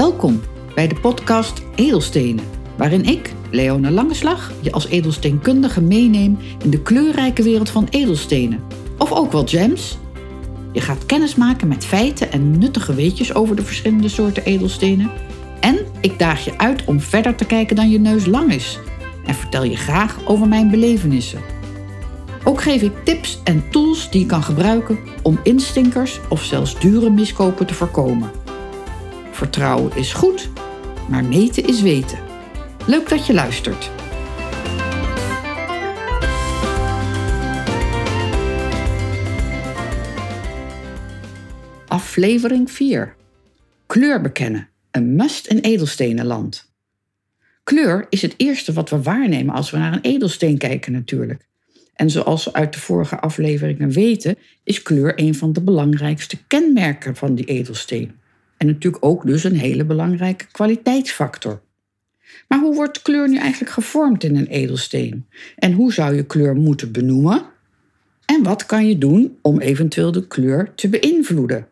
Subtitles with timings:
[0.00, 0.40] Welkom
[0.74, 2.44] bij de podcast Edelstenen,
[2.76, 8.62] waarin ik, Leona Langeslag, je als edelsteenkundige meeneem in de kleurrijke wereld van edelstenen.
[8.98, 9.98] Of ook wel gems.
[10.72, 15.10] Je gaat kennis maken met feiten en nuttige weetjes over de verschillende soorten edelstenen.
[15.60, 18.78] En ik daag je uit om verder te kijken dan je neus lang is.
[19.26, 21.40] En vertel je graag over mijn belevenissen.
[22.44, 27.10] Ook geef ik tips en tools die je kan gebruiken om instinkers of zelfs dure
[27.10, 28.39] miskopen te voorkomen.
[29.40, 30.48] Vertrouwen is goed,
[31.08, 32.18] maar meten is weten.
[32.86, 33.90] Leuk dat je luistert.
[41.88, 43.14] Aflevering 4.
[43.86, 44.68] Kleur bekennen.
[44.90, 46.72] Een must in edelstenenland.
[47.64, 51.48] Kleur is het eerste wat we waarnemen als we naar een edelsteen kijken natuurlijk.
[51.94, 57.16] En zoals we uit de vorige afleveringen weten, is kleur een van de belangrijkste kenmerken
[57.16, 58.19] van die edelsteen.
[58.60, 61.60] En natuurlijk ook dus een hele belangrijke kwaliteitsfactor.
[62.48, 65.26] Maar hoe wordt kleur nu eigenlijk gevormd in een edelsteen?
[65.56, 67.42] En hoe zou je kleur moeten benoemen?
[68.24, 71.68] En wat kan je doen om eventueel de kleur te beïnvloeden?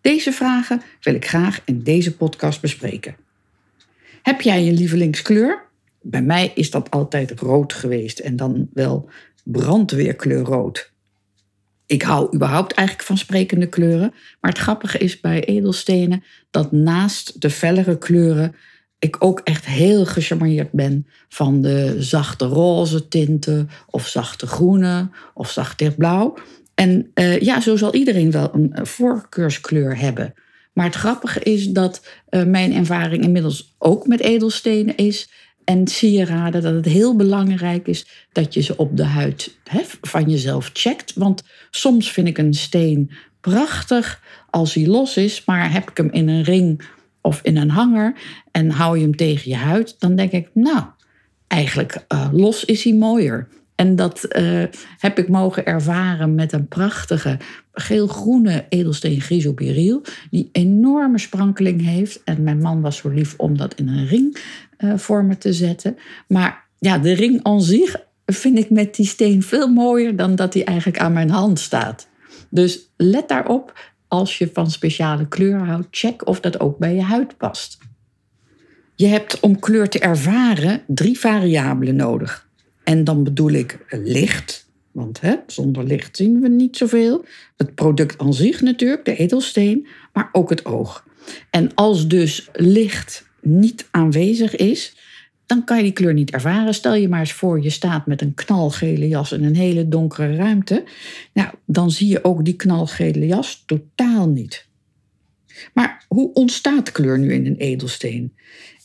[0.00, 3.16] Deze vragen wil ik graag in deze podcast bespreken.
[4.22, 5.62] Heb jij een lievelingskleur?
[6.02, 9.08] Bij mij is dat altijd rood geweest en dan wel
[9.44, 10.92] brandweerkleurrood.
[11.90, 14.14] Ik hou überhaupt eigenlijk van sprekende kleuren.
[14.40, 18.54] Maar het grappige is bij edelstenen dat naast de fellere kleuren
[18.98, 25.50] ik ook echt heel gecharmeerd ben van de zachte roze tinten of zachte groene of
[25.50, 26.36] zacht lichtblauw.
[26.74, 30.34] En uh, ja, zo zal iedereen wel een voorkeurskleur hebben.
[30.72, 35.30] Maar het grappige is dat uh, mijn ervaring inmiddels ook met edelstenen is
[35.70, 39.58] en sieraden, dat het heel belangrijk is dat je ze op de huid
[40.00, 41.14] van jezelf checkt.
[41.14, 46.10] Want soms vind ik een steen prachtig als hij los is, maar heb ik hem
[46.10, 46.82] in een ring
[47.20, 48.14] of in een hanger
[48.50, 50.84] en hou je hem tegen je huid, dan denk ik, nou,
[51.46, 53.48] eigenlijk uh, los is hij mooier.
[53.80, 54.64] En dat uh,
[54.98, 57.38] heb ik mogen ervaren met een prachtige
[57.72, 60.02] geel-groene edelsteen grisoberyl.
[60.30, 62.20] Die enorme sprankeling heeft.
[62.24, 64.42] En mijn man was zo lief om dat in een ring
[64.78, 65.96] uh, voor me te zetten.
[66.28, 67.96] Maar ja, de ring aan zich
[68.26, 72.08] vind ik met die steen veel mooier dan dat hij eigenlijk aan mijn hand staat.
[72.50, 75.86] Dus let daarop als je van speciale kleur houdt.
[75.90, 77.78] Check of dat ook bij je huid past.
[78.94, 82.48] Je hebt om kleur te ervaren drie variabelen nodig.
[82.90, 87.24] En dan bedoel ik licht, want hè, zonder licht zien we niet zoveel.
[87.56, 91.06] Het product aan zich natuurlijk, de edelsteen, maar ook het oog.
[91.50, 94.96] En als dus licht niet aanwezig is,
[95.46, 96.74] dan kan je die kleur niet ervaren.
[96.74, 100.36] Stel je maar eens voor, je staat met een knalgele jas in een hele donkere
[100.36, 100.84] ruimte.
[101.32, 104.66] Nou, dan zie je ook die knalgele jas totaal niet.
[105.74, 108.32] Maar hoe ontstaat kleur nu in een edelsteen?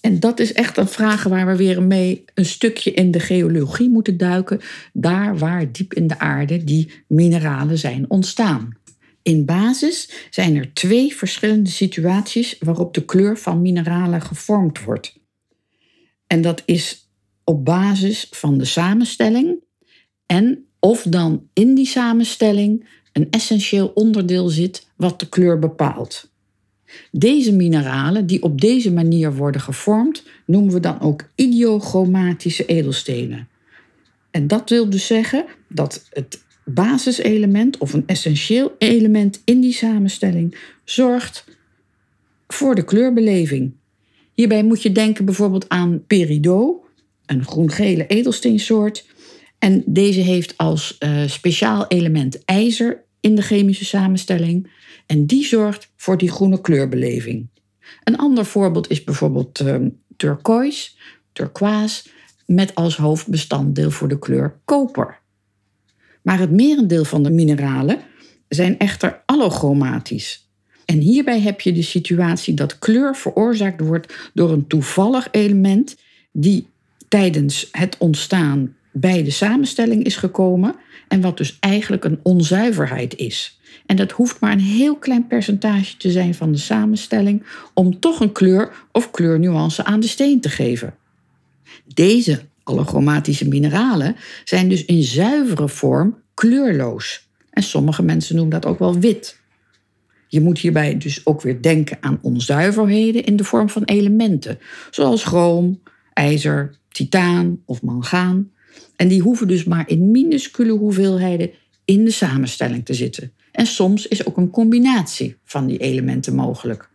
[0.05, 3.89] En dat is echt een vraag waar we weer mee een stukje in de geologie
[3.89, 4.61] moeten duiken.
[4.93, 8.77] Daar waar diep in de aarde die mineralen zijn ontstaan.
[9.21, 15.19] In basis zijn er twee verschillende situaties waarop de kleur van mineralen gevormd wordt.
[16.27, 17.09] En dat is
[17.43, 19.63] op basis van de samenstelling
[20.25, 26.33] en of dan in die samenstelling een essentieel onderdeel zit wat de kleur bepaalt.
[27.11, 33.47] Deze mineralen die op deze manier worden gevormd, noemen we dan ook idiochromatische edelstenen.
[34.31, 40.57] En dat wil dus zeggen dat het basiselement of een essentieel element in die samenstelling
[40.84, 41.44] zorgt
[42.47, 43.73] voor de kleurbeleving.
[44.34, 46.84] Hierbij moet je denken bijvoorbeeld aan peridot,
[47.25, 49.05] een groen-gele edelsteensoort.
[49.59, 54.72] En deze heeft als uh, speciaal element ijzer in de chemische samenstelling.
[55.06, 57.47] En die zorgt voor die groene kleurbeleving.
[58.03, 59.75] Een ander voorbeeld is bijvoorbeeld uh,
[60.18, 60.90] turquoise,
[61.31, 62.03] turquoise,
[62.46, 65.19] met als hoofdbestanddeel voor de kleur koper.
[66.22, 68.00] Maar het merendeel van de mineralen
[68.47, 70.49] zijn echter allochromatisch.
[70.85, 75.97] En hierbij heb je de situatie dat kleur veroorzaakt wordt door een toevallig element
[76.32, 76.67] die
[77.08, 80.76] tijdens het ontstaan bij de samenstelling is gekomen
[81.08, 83.59] en wat dus eigenlijk een onzuiverheid is.
[83.86, 87.44] En dat hoeft maar een heel klein percentage te zijn van de samenstelling
[87.74, 90.96] om toch een kleur of kleurnuance aan de steen te geven.
[91.94, 97.28] Deze allochromatische mineralen zijn dus in zuivere vorm kleurloos.
[97.50, 99.40] En sommige mensen noemen dat ook wel wit.
[100.28, 104.59] Je moet hierbij dus ook weer denken aan onzuiverheden in de vorm van elementen,
[104.92, 105.82] zoals chroom,
[106.14, 108.53] ijzer, titaan of mangaan.
[108.95, 111.51] En die hoeven dus maar in minuscule hoeveelheden
[111.85, 113.31] in de samenstelling te zitten.
[113.51, 116.89] En soms is ook een combinatie van die elementen mogelijk.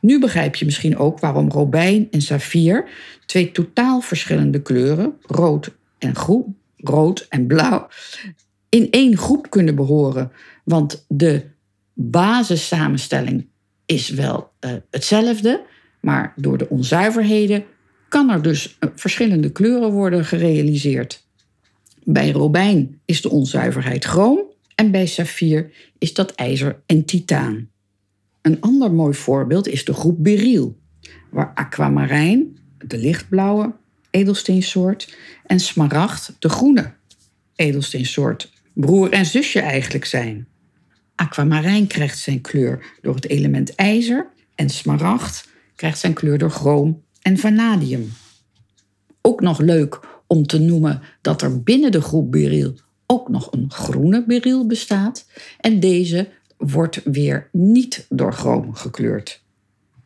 [0.00, 2.88] Nu begrijp je misschien ook waarom robijn en saffier,
[3.26, 7.88] twee totaal verschillende kleuren, rood en groen, rood en blauw,
[8.68, 10.32] in één groep kunnen behoren.
[10.64, 11.44] Want de
[11.94, 13.46] basissamenstelling
[13.86, 15.64] is wel uh, hetzelfde,
[16.00, 17.64] maar door de onzuiverheden
[18.08, 21.26] kan er dus uh, verschillende kleuren worden gerealiseerd.
[22.04, 24.40] Bij robijn is de onzuiverheid chroom
[24.74, 27.68] en bij saffier is dat ijzer en titaan.
[28.42, 30.78] Een ander mooi voorbeeld is de groep beryl,
[31.30, 33.74] waar aquamarijn, de lichtblauwe
[34.10, 35.16] edelsteensoort,
[35.46, 36.92] en smaragd, de groene
[37.54, 40.46] edelsteensoort, broer en zusje eigenlijk zijn.
[41.14, 47.02] Aquamarijn krijgt zijn kleur door het element ijzer en smaragd krijgt zijn kleur door chroom
[47.28, 48.12] en vanadium.
[49.20, 52.74] Ook nog leuk om te noemen dat er binnen de groep beryl
[53.06, 55.26] ook nog een groene beryl bestaat
[55.60, 59.42] en deze wordt weer niet door chroom gekleurd.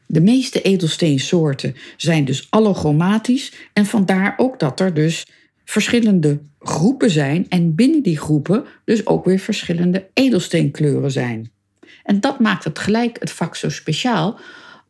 [0.07, 5.27] De meeste edelsteensoorten zijn dus allochromatisch en vandaar ook dat er dus
[5.65, 11.51] verschillende groepen zijn en binnen die groepen dus ook weer verschillende edelsteenkleuren zijn.
[12.05, 14.39] En dat maakt het gelijk het vak zo speciaal.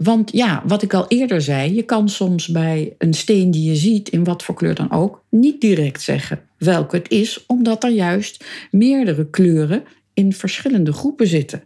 [0.02, 3.76] Want ja, wat ik al eerder zei, je kan soms bij een steen die je
[3.76, 7.90] ziet, in wat voor kleur dan ook, niet direct zeggen welke het is, omdat er
[7.90, 9.84] juist meerdere kleuren
[10.14, 11.64] in verschillende groepen zitten.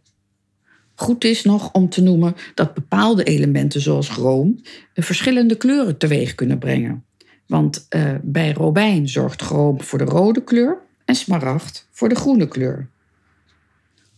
[0.95, 4.61] Goed is nog om te noemen dat bepaalde elementen zoals chroom
[4.95, 7.05] verschillende kleuren teweeg kunnen brengen.
[7.47, 12.49] Want uh, bij robijn zorgt chroom voor de rode kleur en smaragd voor de groene
[12.49, 12.89] kleur.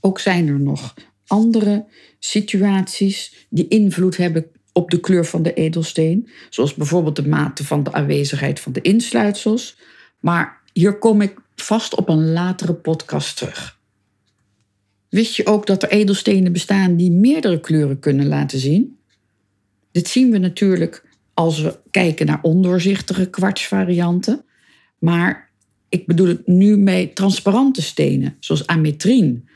[0.00, 0.94] Ook zijn er nog
[1.28, 1.86] andere
[2.18, 7.82] situaties die invloed hebben op de kleur van de edelsteen, zoals bijvoorbeeld de mate van
[7.82, 9.76] de aanwezigheid van de insluitsels.
[10.20, 13.78] Maar hier kom ik vast op een latere podcast terug.
[15.08, 18.98] Wist je ook dat er edelstenen bestaan die meerdere kleuren kunnen laten zien?
[19.92, 21.04] Dit zien we natuurlijk
[21.34, 24.44] als we kijken naar ondoorzichtige kwartsvarianten.
[24.98, 25.50] Maar
[25.88, 29.48] ik bedoel het nu met transparante stenen, zoals ametrien.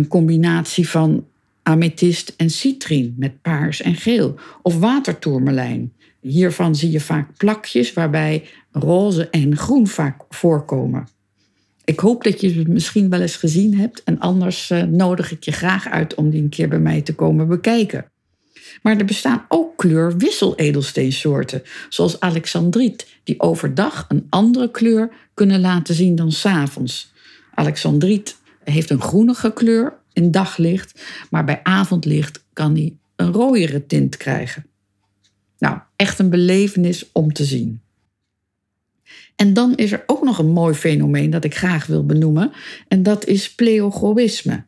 [0.00, 1.26] Een combinatie van
[1.62, 4.38] amethyst en citrien met paars en geel.
[4.62, 5.92] Of watertourmelijn.
[6.20, 11.08] Hiervan zie je vaak plakjes waarbij roze en groen vaak voorkomen.
[11.84, 15.44] Ik hoop dat je het misschien wel eens gezien hebt en anders uh, nodig ik
[15.44, 18.04] je graag uit om die een keer bij mij te komen bekijken.
[18.82, 26.16] Maar er bestaan ook kleurwissel-edelsteensoorten, zoals alexandriet, die overdag een andere kleur kunnen laten zien
[26.16, 27.12] dan s'avonds.
[27.54, 34.16] Alexandriet heeft een groenige kleur in daglicht, maar bij avondlicht kan die een rooiere tint
[34.16, 34.66] krijgen.
[35.58, 37.80] Nou, echt een belevenis om te zien.
[39.36, 42.52] En dan is er ook nog een mooi fenomeen dat ik graag wil benoemen,
[42.88, 44.64] en dat is pleochroïsme.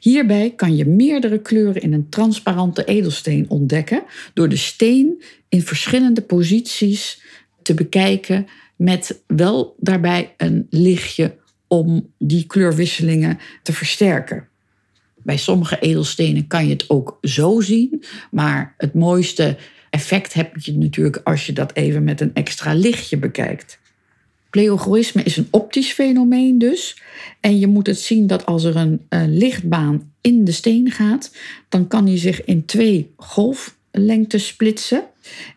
[0.00, 4.02] Hierbij kan je meerdere kleuren in een transparante edelsteen ontdekken
[4.34, 7.22] door de steen in verschillende posities
[7.62, 8.46] te bekijken
[8.76, 11.36] met wel daarbij een lichtje
[11.68, 14.48] om die kleurwisselingen te versterken.
[15.14, 19.56] Bij sommige edelstenen kan je het ook zo zien, maar het mooiste
[19.90, 23.78] effect heb je natuurlijk als je dat even met een extra lichtje bekijkt.
[24.50, 27.02] Pleogoïsme is een optisch fenomeen dus.
[27.40, 31.36] En je moet het zien dat als er een, een lichtbaan in de steen gaat,
[31.68, 33.12] dan kan die zich in twee
[33.96, 35.04] golflengtes splitsen.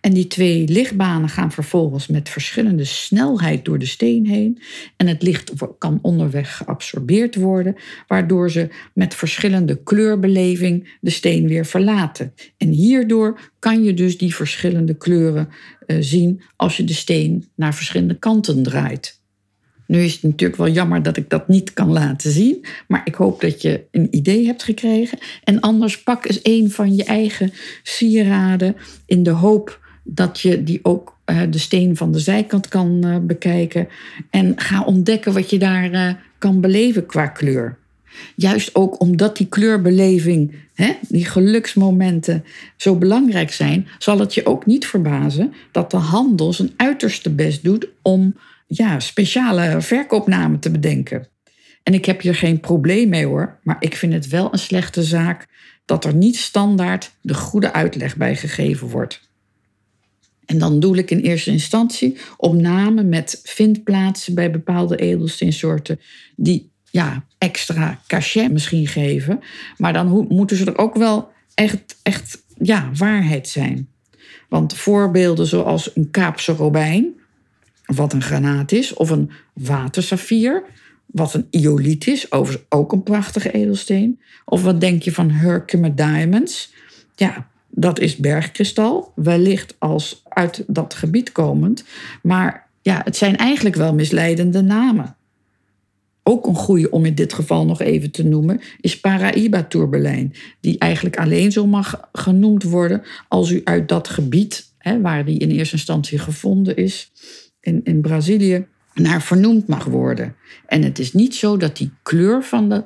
[0.01, 4.61] En die twee lichtbanen gaan vervolgens met verschillende snelheid door de steen heen.
[4.97, 7.75] En het licht kan onderweg geabsorbeerd worden,
[8.07, 12.33] waardoor ze met verschillende kleurbeleving de steen weer verlaten.
[12.57, 15.49] En hierdoor kan je dus die verschillende kleuren
[15.87, 19.18] uh, zien als je de steen naar verschillende kanten draait.
[19.89, 23.15] Nu is het natuurlijk wel jammer dat ik dat niet kan laten zien, maar ik
[23.15, 25.17] hoop dat je een idee hebt gekregen.
[25.43, 27.51] En anders pak eens een van je eigen
[27.83, 33.01] sieraden in de hoop dat je die ook uh, de steen van de zijkant kan
[33.05, 33.87] uh, bekijken.
[34.29, 37.77] En ga ontdekken wat je daar uh, kan beleven qua kleur.
[38.35, 42.43] Juist ook omdat die kleurbeleving, hè, die geluksmomenten
[42.75, 47.63] zo belangrijk zijn, zal het je ook niet verbazen dat de handel zijn uiterste best
[47.63, 48.35] doet om
[48.69, 51.27] ja, speciale verkoopnamen te bedenken.
[51.83, 55.03] En ik heb hier geen probleem mee hoor, maar ik vind het wel een slechte
[55.03, 55.47] zaak
[55.85, 59.27] dat er niet standaard de goede uitleg bij gegeven wordt.
[60.45, 65.99] En dan doe ik in eerste instantie op namen met vindplaatsen bij bepaalde edelsteensoorten
[66.35, 69.39] die ja, extra cachet misschien geven.
[69.77, 73.89] Maar dan moeten ze er ook wel echt, echt ja, waarheid zijn.
[74.49, 77.18] Want voorbeelden zoals een Kaapse robijn,
[77.95, 80.63] wat een granaat is, of een watersaffier,
[81.05, 84.19] wat een ioliet is, overigens ook een prachtige edelsteen.
[84.45, 86.73] Of wat denk je van Herkimer Diamonds?
[87.15, 91.83] Ja, dat is bergkristal, wellicht als uit dat gebied komend.
[92.21, 95.15] Maar ja, het zijn eigenlijk wel misleidende namen.
[96.23, 101.17] Ook een goede om in dit geval nog even te noemen is Paraíba-turberlijn, die eigenlijk
[101.17, 105.75] alleen zo mag genoemd worden als u uit dat gebied, hè, waar die in eerste
[105.75, 107.11] instantie gevonden is,
[107.61, 110.35] in, in Brazilië, naar vernoemd mag worden.
[110.65, 112.83] En het is niet zo dat die kleur van de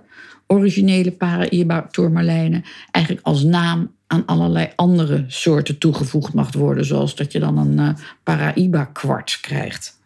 [0.48, 7.40] originele Paraíba-turmalijnen eigenlijk als naam aan allerlei andere soorten toegevoegd mag worden, zoals dat je
[7.40, 7.90] dan een uh,
[8.24, 10.00] Paraíba-kwarts krijgt.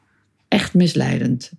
[0.48, 1.52] Echt misleidend.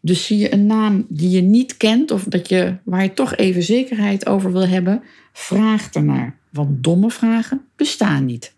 [0.00, 3.36] Dus zie je een naam die je niet kent of dat je, waar je toch
[3.36, 6.38] even zekerheid over wil hebben, vraag ernaar.
[6.50, 8.54] Want domme vragen bestaan niet.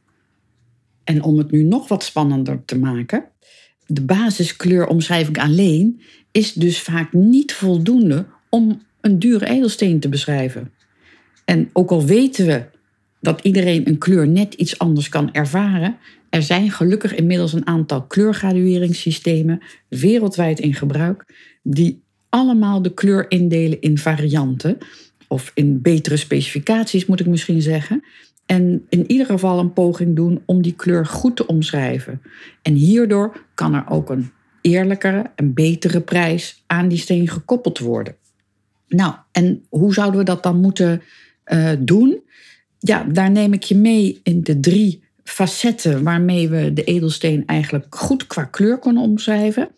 [1.04, 3.24] En om het nu nog wat spannender te maken,
[3.86, 6.00] de basiskleuromschrijving alleen
[6.30, 10.72] is dus vaak niet voldoende om een dure edelsteen te beschrijven.
[11.44, 12.64] En ook al weten we
[13.20, 15.96] dat iedereen een kleur net iets anders kan ervaren,
[16.30, 23.80] er zijn gelukkig inmiddels een aantal kleurgradueringssystemen wereldwijd in gebruik, die allemaal de kleur indelen
[23.80, 24.78] in varianten,
[25.28, 28.04] of in betere specificaties moet ik misschien zeggen.
[28.46, 32.22] En in ieder geval een poging doen om die kleur goed te omschrijven.
[32.62, 38.16] En hierdoor kan er ook een eerlijkere en betere prijs aan die steen gekoppeld worden.
[38.88, 41.02] Nou, en hoe zouden we dat dan moeten
[41.46, 42.22] uh, doen?
[42.78, 47.86] Ja, daar neem ik je mee in de drie facetten waarmee we de edelsteen eigenlijk
[47.94, 49.68] goed qua kleur kunnen omschrijven.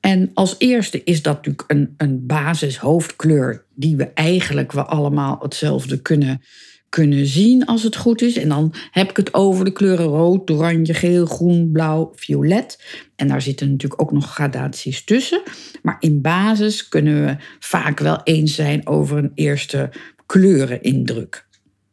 [0.00, 5.38] En als eerste is dat natuurlijk een, een basis hoofdkleur die we eigenlijk we allemaal
[5.42, 6.40] hetzelfde kunnen,
[6.88, 8.36] kunnen zien als het goed is.
[8.36, 12.84] En dan heb ik het over de kleuren rood, oranje, geel, groen, blauw, violet.
[13.16, 15.42] En daar zitten natuurlijk ook nog gradaties tussen.
[15.82, 19.90] Maar in basis kunnen we vaak wel eens zijn over een eerste
[20.26, 21.46] kleurenindruk.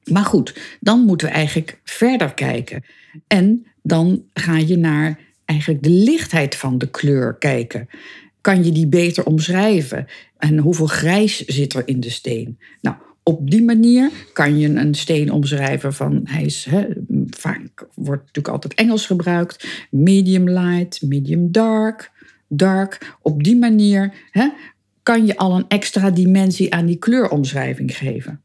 [0.03, 2.83] Maar goed, dan moeten we eigenlijk verder kijken.
[3.27, 7.89] En dan ga je naar eigenlijk de lichtheid van de kleur kijken.
[8.41, 10.05] Kan je die beter omschrijven?
[10.37, 12.59] En hoeveel grijs zit er in de steen?
[12.81, 16.67] Nou, op die manier kan je een steen omschrijven van hij is
[17.29, 22.11] vaak wordt natuurlijk altijd Engels gebruikt, medium light, medium dark,
[22.47, 23.15] dark.
[23.21, 24.13] Op die manier
[25.03, 28.41] kan je al een extra dimensie aan die kleuromschrijving geven.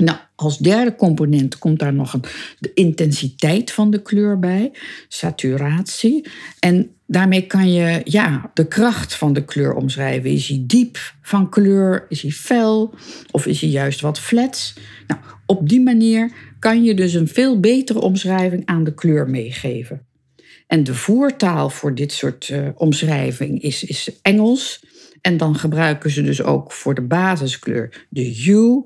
[0.00, 2.24] Nou, als derde component komt daar nog een,
[2.58, 4.72] de intensiteit van de kleur bij,
[5.08, 6.28] saturatie.
[6.58, 10.30] En daarmee kan je ja, de kracht van de kleur omschrijven.
[10.30, 12.06] Is hij diep van kleur?
[12.08, 12.94] Is hij fel?
[13.30, 14.74] Of is hij juist wat flats?
[15.06, 20.06] Nou, op die manier kan je dus een veel betere omschrijving aan de kleur meegeven.
[20.66, 24.84] En de voertaal voor dit soort uh, omschrijving is, is Engels.
[25.20, 28.84] En dan gebruiken ze dus ook voor de basiskleur de hue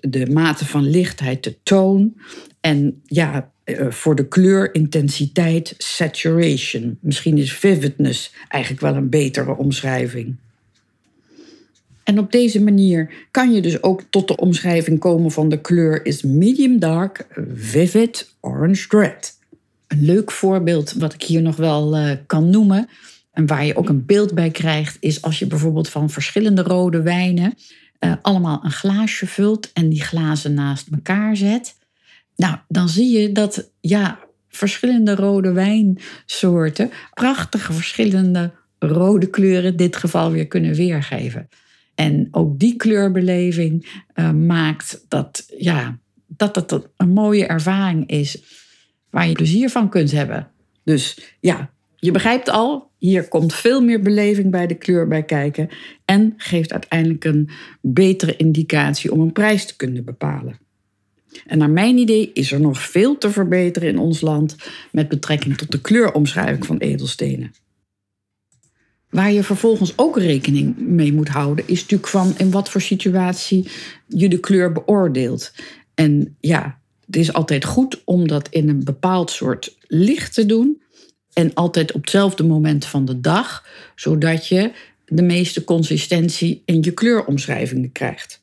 [0.00, 2.14] de mate van lichtheid, de toon.
[2.60, 6.98] En ja, eh, voor de kleurintensiteit, saturation.
[7.00, 10.36] Misschien is vividness eigenlijk wel een betere omschrijving.
[12.04, 16.04] En op deze manier kan je dus ook tot de omschrijving komen van de kleur
[16.04, 19.38] is medium dark, vivid, orange red.
[19.86, 22.88] Een leuk voorbeeld wat ik hier nog wel uh, kan noemen
[23.32, 27.02] en waar je ook een beeld bij krijgt, is als je bijvoorbeeld van verschillende rode
[27.02, 27.54] wijnen
[28.00, 31.76] uh, allemaal een glaasje vult en die glazen naast elkaar zet.
[32.36, 39.96] Nou, dan zie je dat ja, verschillende rode wijnsoorten prachtige verschillende rode kleuren in dit
[39.96, 41.48] geval weer kunnen weergeven.
[41.94, 48.42] En ook die kleurbeleving uh, maakt dat, ja, dat het een mooie ervaring is
[49.10, 50.50] waar je plezier van kunt hebben.
[50.84, 55.68] Dus ja, je begrijpt al, hier komt veel meer beleving bij de kleur bij kijken
[56.04, 57.50] en geeft uiteindelijk een
[57.80, 60.58] betere indicatie om een prijs te kunnen bepalen.
[61.46, 64.56] En naar mijn idee is er nog veel te verbeteren in ons land
[64.92, 67.52] met betrekking tot de kleuromschrijving van edelstenen.
[69.10, 73.68] Waar je vervolgens ook rekening mee moet houden, is natuurlijk van in wat voor situatie
[74.06, 75.52] je de kleur beoordeelt.
[75.94, 80.82] En ja, het is altijd goed om dat in een bepaald soort licht te doen
[81.38, 84.72] en altijd op hetzelfde moment van de dag, zodat je
[85.06, 88.42] de meeste consistentie in je kleuromschrijvingen krijgt.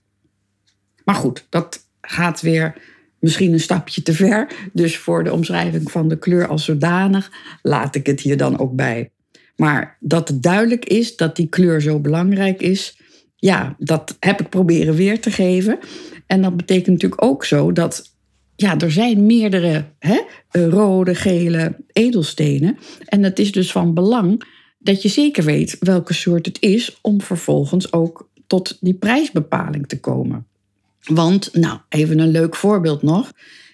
[1.03, 2.75] Maar goed, dat gaat weer
[3.19, 4.47] misschien een stapje te ver.
[4.73, 8.75] Dus voor de omschrijving van de kleur als zodanig laat ik het hier dan ook
[8.75, 9.11] bij.
[9.55, 12.97] Maar dat het duidelijk is dat die kleur zo belangrijk is,
[13.35, 15.79] ja, dat heb ik proberen weer te geven.
[16.27, 18.14] En dat betekent natuurlijk ook zo dat
[18.55, 20.19] ja, er zijn meerdere hè,
[20.49, 22.77] rode, gele edelstenen.
[23.05, 24.43] En het is dus van belang
[24.79, 29.99] dat je zeker weet welke soort het is, om vervolgens ook tot die prijsbepaling te
[29.99, 30.45] komen.
[31.03, 33.31] Want, nou, even een leuk voorbeeld nog.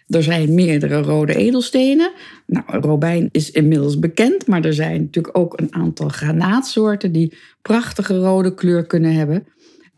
[0.08, 2.12] Er zijn meerdere rode edelstenen.
[2.46, 8.18] Nou, robijn is inmiddels bekend, maar er zijn natuurlijk ook een aantal granaatsoorten die prachtige
[8.18, 9.48] rode kleur kunnen hebben.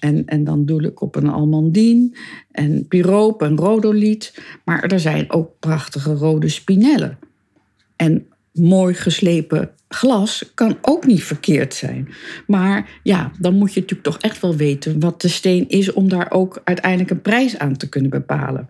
[0.03, 2.15] En, en dan doe ik op een almandien
[2.51, 4.41] en piroop en rodoliet.
[4.65, 7.17] Maar er zijn ook prachtige rode spinellen.
[7.95, 12.09] En mooi geslepen glas kan ook niet verkeerd zijn.
[12.47, 16.09] Maar ja, dan moet je natuurlijk toch echt wel weten wat de steen is om
[16.09, 18.69] daar ook uiteindelijk een prijs aan te kunnen bepalen.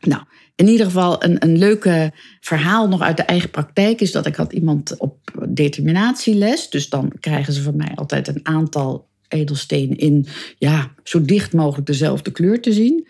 [0.00, 0.22] Nou,
[0.54, 4.36] in ieder geval een, een leuke verhaal nog uit de eigen praktijk is dat ik
[4.36, 6.70] had iemand op determinatieles.
[6.70, 10.26] Dus dan krijgen ze van mij altijd een aantal edelstenen in
[10.58, 13.06] ja, zo dicht mogelijk dezelfde kleur te zien.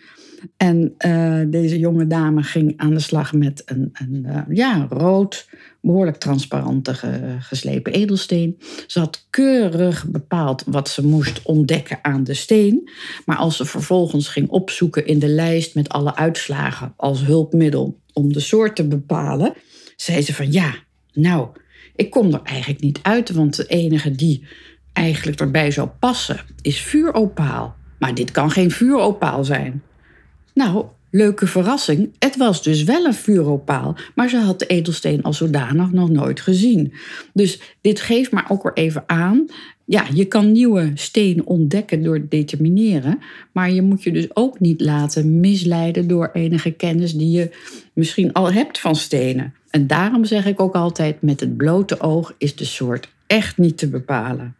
[0.57, 5.49] En uh, deze jonge dame ging aan de slag met een, een uh, ja, rood,
[5.81, 6.95] behoorlijk transparante
[7.40, 8.59] geslepen edelsteen.
[8.87, 12.90] Ze had keurig bepaald wat ze moest ontdekken aan de steen.
[13.25, 18.33] Maar als ze vervolgens ging opzoeken in de lijst met alle uitslagen als hulpmiddel om
[18.33, 19.54] de soort te bepalen,
[19.97, 20.75] zei ze van ja,
[21.12, 21.49] nou,
[21.97, 24.47] ik kom er eigenlijk niet uit, want de enige die
[24.95, 27.77] eigenlijk erbij zou passen is vuuropaal.
[27.99, 29.83] Maar dit kan geen vuuropaal zijn.
[30.55, 32.11] Nou, leuke verrassing.
[32.19, 36.41] Het was dus wel een vuuropaal, maar ze had de edelsteen als zodanig nog nooit
[36.41, 36.93] gezien.
[37.33, 39.47] Dus dit geeft maar ook weer even aan.
[39.85, 43.19] Ja, je kan nieuwe stenen ontdekken door het determineren,
[43.53, 47.51] maar je moet je dus ook niet laten misleiden door enige kennis die je
[47.93, 49.55] misschien al hebt van stenen.
[49.71, 53.79] En daarom zeg ik ook altijd: met het blote oog is de soort echt niet
[53.79, 54.55] te bepalen.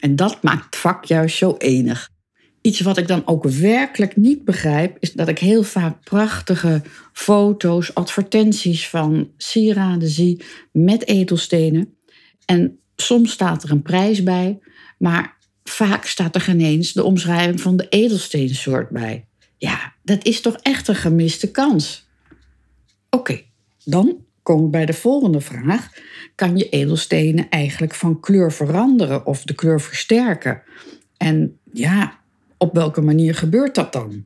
[0.00, 2.10] En dat maakt het vak juist zo enig.
[2.60, 7.94] Iets wat ik dan ook werkelijk niet begrijp, is dat ik heel vaak prachtige foto's,
[7.94, 10.42] advertenties van sieraden zie
[10.72, 11.94] met edelstenen.
[12.44, 14.58] En soms staat er een prijs bij,
[14.98, 19.26] maar vaak staat er geen eens de omschrijving van de edelsteensoort bij.
[19.56, 22.08] Ja, dat is toch echt een gemiste kans.
[23.10, 23.42] Oké,
[23.84, 25.90] dan komen bij de volgende vraag.
[26.34, 30.62] Kan je edelstenen eigenlijk van kleur veranderen of de kleur versterken?
[31.16, 32.18] En ja,
[32.56, 34.24] op welke manier gebeurt dat dan?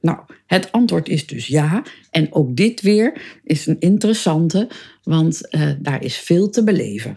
[0.00, 1.82] Nou, het antwoord is dus ja.
[2.10, 4.68] En ook dit weer is een interessante,
[5.02, 7.16] want uh, daar is veel te beleven.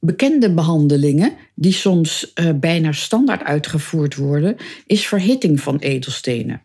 [0.00, 6.62] bekende behandelingen, die soms uh, bijna standaard uitgevoerd worden, is verhitting van edelstenen.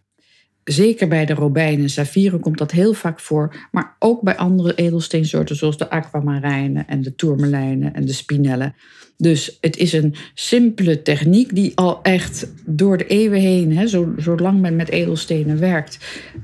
[0.63, 4.75] Zeker bij de robijnen en saffieren komt dat heel vaak voor, maar ook bij andere
[4.75, 8.75] edelsteensoorten zoals de aquamarijnen en de tourmalijnen en de spinellen.
[9.17, 14.61] Dus het is een simpele techniek die al echt door de eeuwen heen, hè, zolang
[14.61, 15.97] men met edelstenen werkt,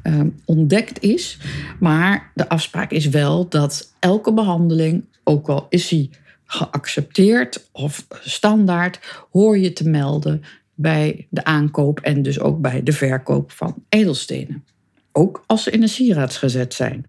[0.03, 1.37] eh, ontdekt is.
[1.79, 6.09] Maar de afspraak is wel dat elke behandeling, ook al is die
[6.45, 8.99] geaccepteerd of standaard,
[9.31, 10.43] hoor je te melden
[10.81, 14.65] bij de aankoop en dus ook bij de verkoop van edelstenen.
[15.11, 17.05] Ook als ze in een gezet zijn.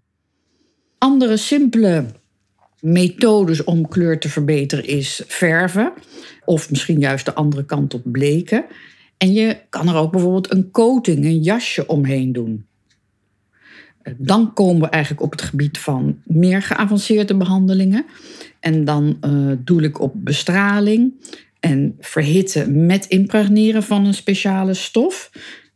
[0.97, 2.05] Andere simpele
[2.79, 5.93] methodes om kleur te verbeteren is verven.
[6.45, 8.65] Of misschien juist de andere kant op bleken.
[9.17, 12.65] En je kan er ook bijvoorbeeld een coating, een jasje omheen doen.
[14.17, 18.05] Dan komen we eigenlijk op het gebied van meer geavanceerde behandelingen.
[18.59, 21.13] En dan uh, doe ik op bestraling
[21.61, 25.31] en verhitten met impregneren van een speciale stof.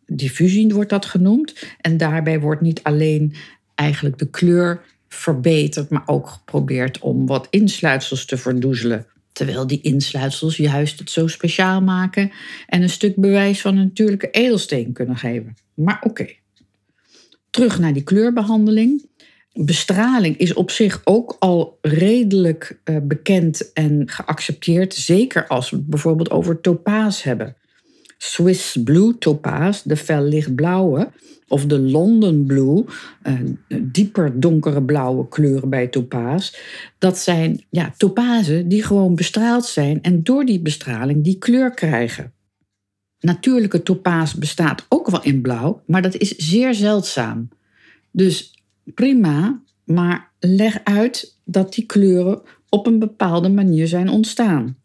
[0.05, 1.55] Diffusie wordt dat genoemd.
[1.81, 3.35] En daarbij wordt niet alleen
[3.75, 9.05] eigenlijk de kleur verbeterd, maar ook geprobeerd om wat insluitsels te verdoezelen.
[9.31, 12.31] Terwijl die insluitsels juist het zo speciaal maken
[12.67, 15.55] en een stuk bewijs van een natuurlijke edelsteen kunnen geven.
[15.73, 16.27] Maar oké.
[17.49, 19.05] Terug naar die kleurbehandeling.
[19.59, 24.93] Bestraling is op zich ook al redelijk uh, bekend en geaccepteerd.
[24.93, 27.55] Zeker als we het bijvoorbeeld over topaas hebben.
[28.17, 31.11] Swiss Blue topaas, de fel lichtblauwe,
[31.47, 32.83] of de London Blue,
[33.23, 36.57] een dieper donkere blauwe kleuren bij topaas.
[36.97, 42.33] Dat zijn ja, topazen die gewoon bestraald zijn en door die bestraling die kleur krijgen.
[43.19, 47.49] Natuurlijke topaas bestaat ook wel in blauw, maar dat is zeer zeldzaam.
[48.11, 48.54] Dus
[48.93, 54.77] prima, maar leg uit dat die kleuren op een bepaalde manier zijn ontstaan.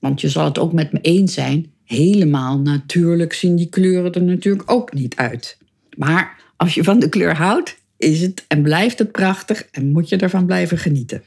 [0.00, 4.22] Want je zal het ook met me eens zijn, helemaal natuurlijk zien die kleuren er
[4.22, 5.58] natuurlijk ook niet uit.
[5.96, 10.08] Maar als je van de kleur houdt, is het en blijft het prachtig en moet
[10.08, 11.22] je ervan blijven genieten.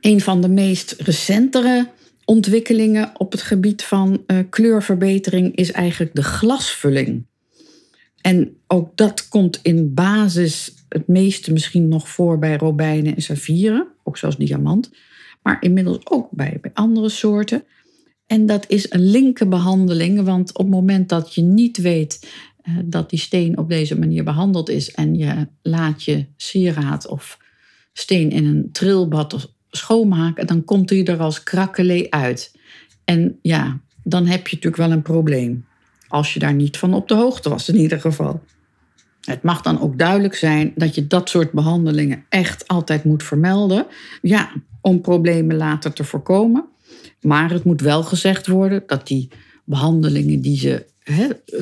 [0.00, 1.88] Een van de meest recentere
[2.24, 7.26] ontwikkelingen op het gebied van uh, kleurverbetering is eigenlijk de glasvulling.
[8.20, 13.86] En ook dat komt in basis het meeste misschien nog voor bij robijnen en saffieren,
[14.02, 14.90] ook zoals diamant,
[15.42, 17.64] maar inmiddels ook bij, bij andere soorten.
[18.26, 22.30] En dat is een linkerbehandeling, want op het moment dat je niet weet
[22.62, 27.38] eh, dat die steen op deze manier behandeld is en je laat je sieraad of
[27.92, 32.56] steen in een trilbad schoonmaken, dan komt hij er als krakkelee uit.
[33.04, 35.66] En ja, dan heb je natuurlijk wel een probleem.
[36.08, 38.42] Als je daar niet van op de hoogte was, in ieder geval.
[39.24, 43.86] Het mag dan ook duidelijk zijn dat je dat soort behandelingen echt altijd moet vermelden.
[44.22, 46.64] Ja, om problemen later te voorkomen.
[47.20, 49.28] Maar het moet wel gezegd worden dat die
[49.64, 50.86] behandelingen die ze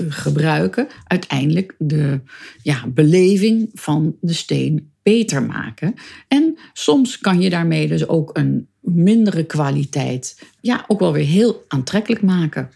[0.08, 2.20] gebruiken, uiteindelijk de
[2.62, 5.94] ja, beleving van de steen beter maken.
[6.28, 11.64] En soms kan je daarmee dus ook een mindere kwaliteit ja, ook wel weer heel
[11.68, 12.70] aantrekkelijk maken.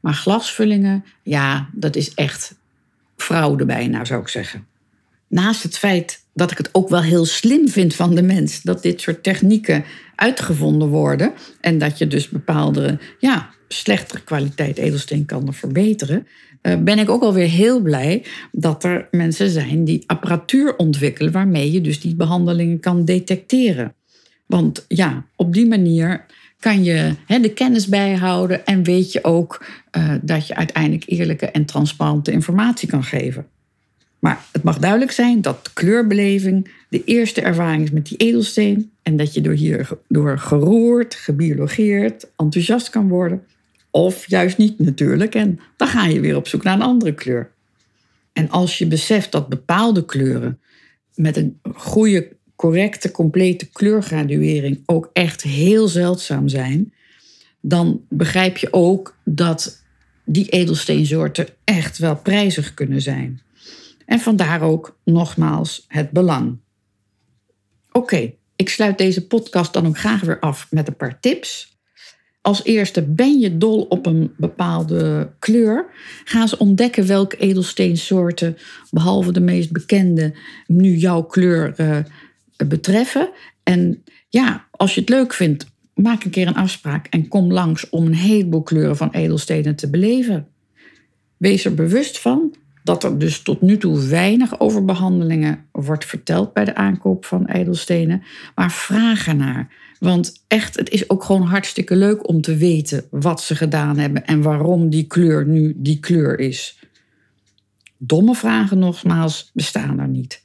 [0.00, 2.56] Maar glasvullingen, ja, dat is echt
[3.16, 4.66] fraude bijna, zou ik zeggen.
[5.28, 8.82] Naast het feit dat ik het ook wel heel slim vind van de mens dat
[8.82, 15.54] dit soort technieken uitgevonden worden en dat je dus bepaalde ja, slechtere kwaliteit edelsteen kan
[15.54, 16.26] verbeteren,
[16.62, 21.72] uh, ben ik ook alweer heel blij dat er mensen zijn die apparatuur ontwikkelen waarmee
[21.72, 23.94] je dus die behandelingen kan detecteren.
[24.46, 26.24] Want ja, op die manier
[26.64, 29.64] kan je de kennis bijhouden en weet je ook
[29.96, 33.46] uh, dat je uiteindelijk eerlijke en transparante informatie kan geven.
[34.18, 39.16] Maar het mag duidelijk zijn dat kleurbeleving de eerste ervaring is met die edelsteen en
[39.16, 43.42] dat je door hier door geroerd, gebiologeerd, enthousiast kan worden.
[43.90, 45.34] Of juist niet natuurlijk.
[45.34, 47.50] En dan ga je weer op zoek naar een andere kleur.
[48.32, 50.60] En als je beseft dat bepaalde kleuren
[51.14, 52.28] met een goede,
[52.64, 56.92] correcte, complete kleurgraduering ook echt heel zeldzaam zijn,
[57.60, 59.82] dan begrijp je ook dat
[60.24, 63.40] die edelsteensoorten echt wel prijzig kunnen zijn.
[64.06, 66.58] En vandaar ook nogmaals het belang.
[67.92, 71.78] Oké, ik sluit deze podcast dan ook graag weer af met een paar tips.
[72.40, 75.86] Als eerste, ben je dol op een bepaalde kleur?
[76.24, 78.56] Ga eens ontdekken welke edelsteensoorten,
[78.90, 80.34] behalve de meest bekende,
[80.66, 81.98] nu jouw kleur uh,
[82.56, 83.30] betreffen.
[83.62, 87.90] En ja, als je het leuk vindt, maak een keer een afspraak en kom langs
[87.90, 90.48] om een heleboel kleuren van edelstenen te beleven.
[91.36, 96.52] Wees er bewust van dat er dus tot nu toe weinig over behandelingen wordt verteld
[96.52, 98.22] bij de aankoop van edelstenen,
[98.54, 99.68] maar vraag ernaar.
[99.98, 104.26] Want echt, het is ook gewoon hartstikke leuk om te weten wat ze gedaan hebben
[104.26, 106.78] en waarom die kleur nu die kleur is.
[107.98, 110.43] Domme vragen nogmaals bestaan er niet.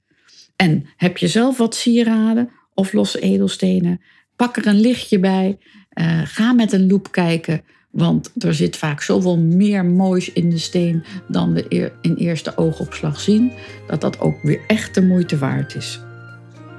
[0.62, 4.02] En heb je zelf wat sieraden of losse edelstenen?
[4.36, 5.58] Pak er een lichtje bij.
[5.94, 7.62] Uh, ga met een loep kijken.
[7.90, 13.20] Want er zit vaak zoveel meer moois in de steen dan we in eerste oogopslag
[13.20, 13.52] zien,
[13.88, 16.00] dat dat ook weer echt de moeite waard is.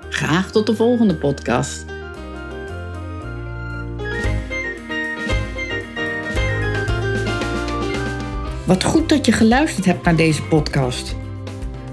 [0.09, 1.85] Graag tot de volgende podcast.
[8.67, 11.15] Wat goed dat je geluisterd hebt naar deze podcast.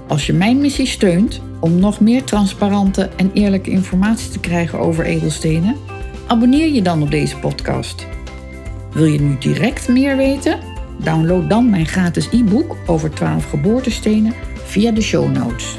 [0.08, 5.04] Als je mijn missie steunt om nog meer transparante en eerlijke informatie te krijgen over
[5.04, 5.76] edelstenen,
[6.26, 8.06] abonneer je dan op deze podcast.
[8.92, 10.58] Wil je nu direct meer weten?
[11.02, 15.78] Download dan mijn gratis e-book over 12 geboortestenen via de show notes.